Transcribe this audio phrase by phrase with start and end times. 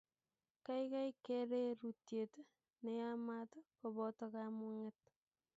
[0.65, 2.33] Kaikai kererutyet
[2.81, 4.99] ne yaamat koboto kamung'et.